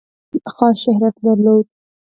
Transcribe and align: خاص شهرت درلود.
خاص 0.55 0.75
شهرت 0.85 1.13
درلود. 1.23 1.67